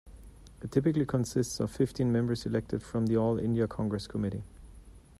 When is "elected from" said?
2.47-3.05